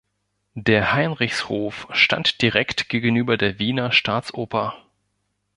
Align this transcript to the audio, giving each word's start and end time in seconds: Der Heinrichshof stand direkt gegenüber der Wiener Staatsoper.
Der 0.55 0.93
Heinrichshof 0.93 1.87
stand 1.91 2.41
direkt 2.41 2.89
gegenüber 2.89 3.37
der 3.37 3.59
Wiener 3.59 3.91
Staatsoper. 3.91 4.75